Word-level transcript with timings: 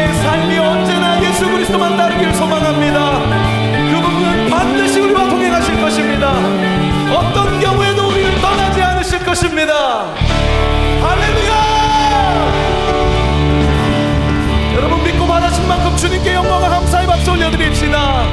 우리의 0.00 0.14
삶이 0.14 0.58
언제나 0.58 1.22
예수 1.22 1.46
그리스도만 1.46 1.96
따르길 1.96 2.34
소망합니다. 2.34 3.18
그분은 3.90 4.48
반드시 4.48 5.00
우리와 5.00 5.28
동행하실 5.28 5.80
것입니다. 5.80 6.32
어떤 7.14 7.60
경우에도 7.60 8.08
우리를 8.08 8.40
떠나지 8.40 8.82
않으실 8.82 9.24
것입니다. 9.24 10.06
할렐루야! 11.02 11.60
여러분 14.74 15.04
믿고 15.04 15.26
받으신 15.26 15.68
만큼 15.68 15.96
주님께 15.96 16.34
영광을 16.34 16.70
감사의 16.70 17.06
박수 17.06 17.32
올려드립시다. 17.32 18.24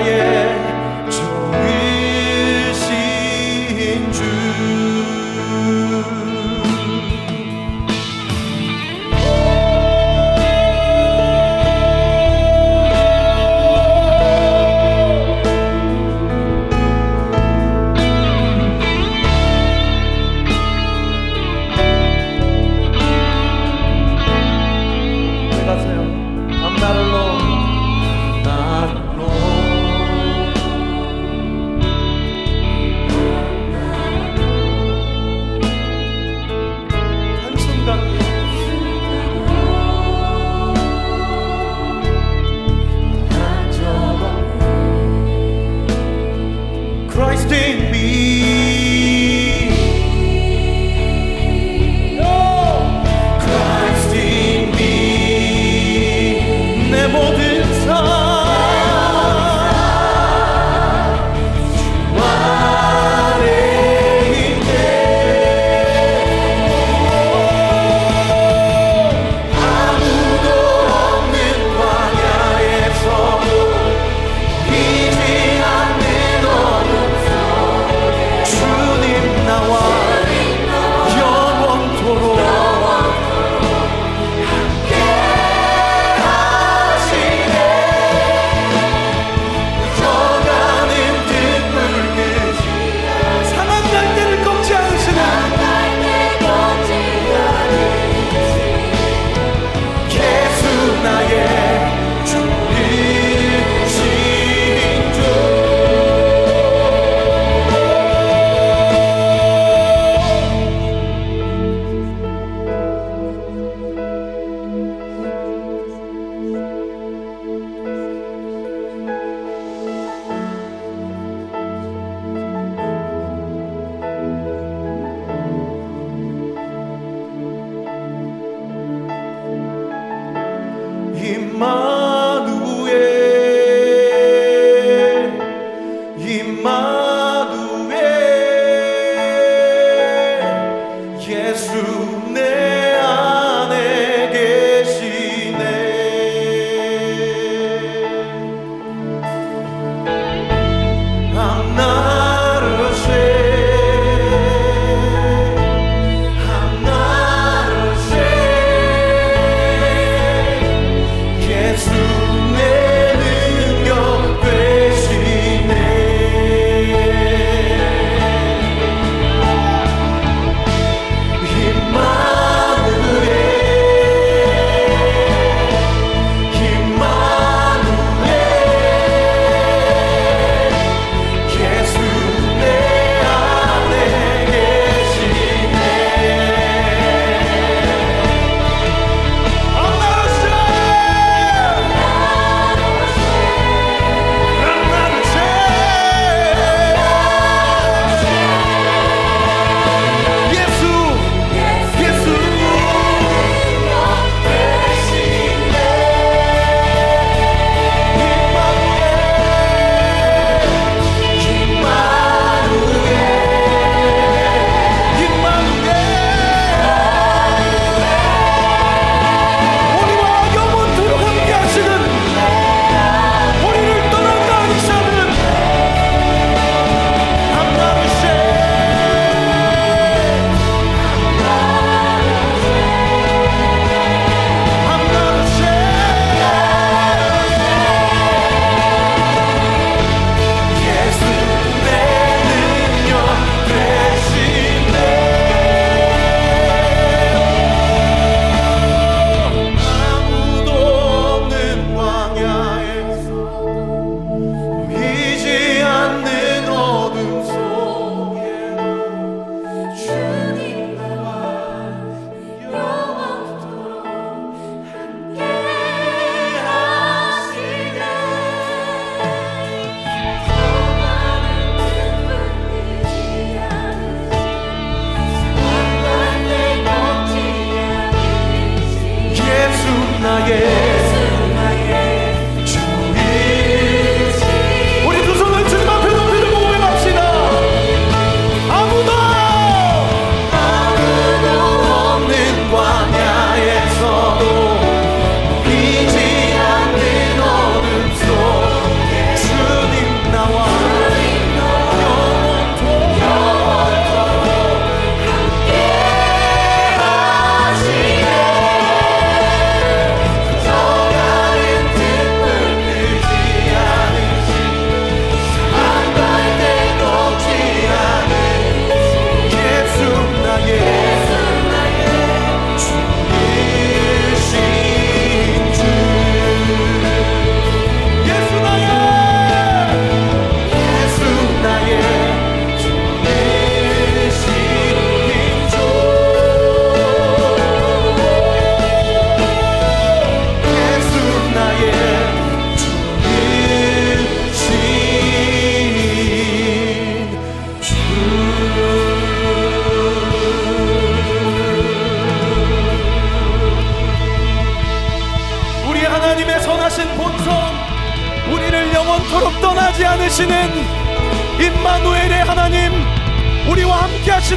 yeah. 0.00 0.47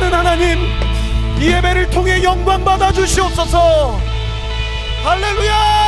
하시는 0.01 0.13
하나님 0.13 0.59
이 1.39 1.51
예배를 1.51 1.89
통해 1.91 2.23
영광 2.23 2.63
받아 2.65 2.91
주시옵소서. 2.91 3.99
할렐루야 5.03 5.80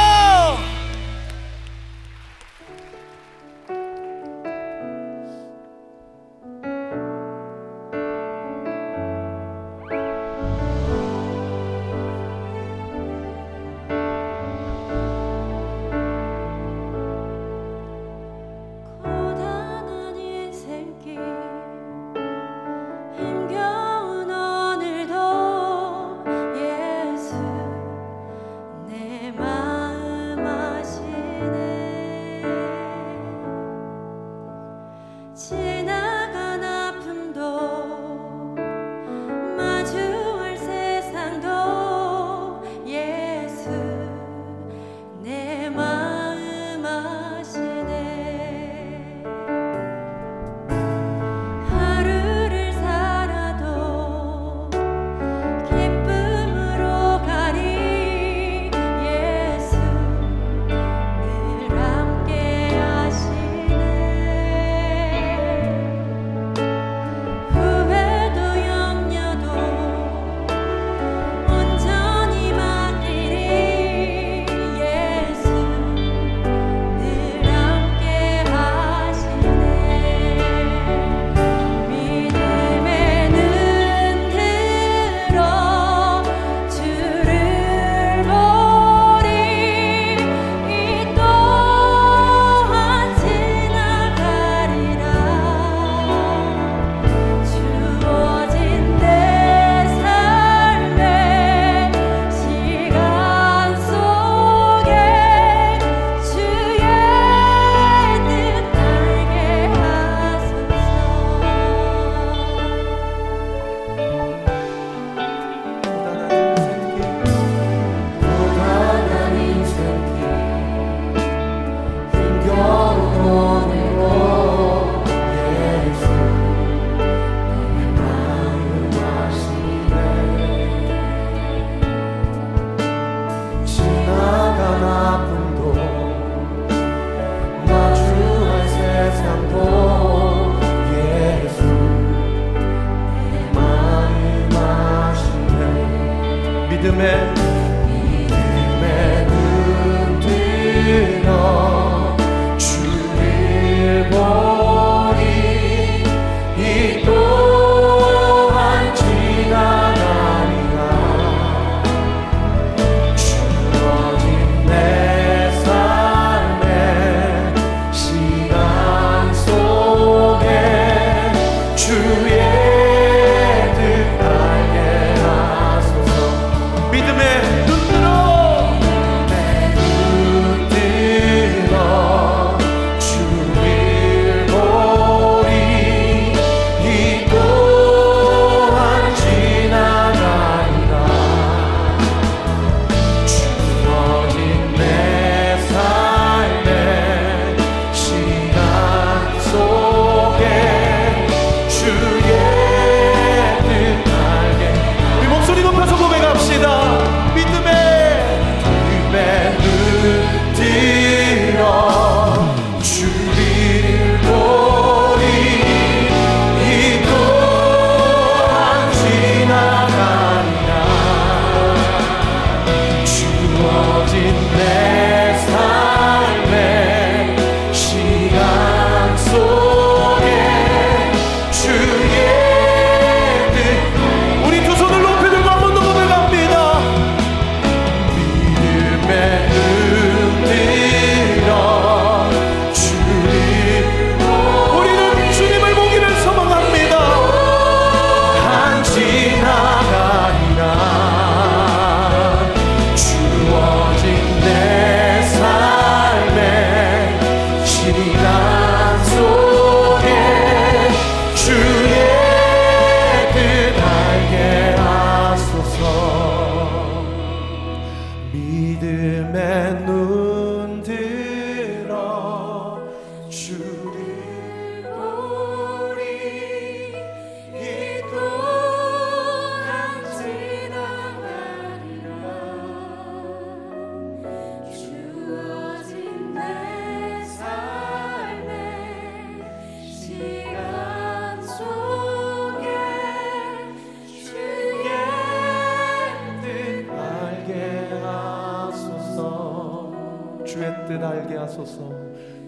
하소서. 301.44 301.92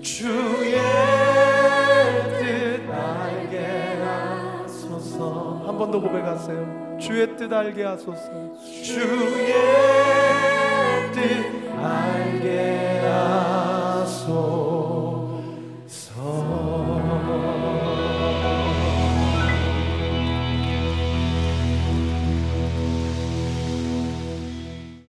주의 0.02 0.80
뜻 2.40 2.90
알게 2.92 3.58
하소서. 4.04 5.64
한 5.68 5.78
번 5.78 5.92
더 5.92 6.00
고백하세요. 6.00 6.98
주의 7.00 7.36
뜻 7.38 7.52
알게 7.52 7.84
하소서. 7.84 8.32
주의 8.84 9.54
뜻 11.14 11.20
알게 11.78 13.00
하소서. 13.04 14.75